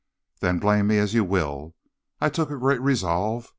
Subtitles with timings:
[0.39, 1.75] "Then blame me as you will,
[2.19, 3.49] I took a great resolve.